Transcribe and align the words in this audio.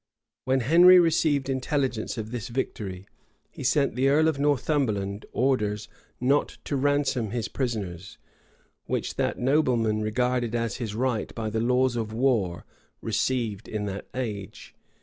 []| 0.33 0.45
When 0.45 0.61
Henry 0.61 0.97
received 0.99 1.47
intelligence 1.47 2.17
of 2.17 2.31
this 2.31 2.47
victory, 2.47 3.05
he 3.51 3.63
sent 3.63 3.93
the 3.93 4.07
earl 4.09 4.27
of 4.27 4.39
Northumberland 4.39 5.27
orders 5.31 5.87
not 6.19 6.57
to 6.63 6.75
ransom 6.75 7.29
his 7.29 7.47
prisoners, 7.47 8.17
which 8.87 9.13
that 9.17 9.37
nobleman 9.37 10.01
regarded 10.01 10.55
as 10.55 10.77
his 10.77 10.95
right 10.95 11.31
by 11.35 11.51
the 11.51 11.61
laws 11.61 11.95
of 11.95 12.13
war 12.13 12.65
received 12.99 13.67
in 13.67 13.85
that 13.85 14.07
age. 14.15 14.73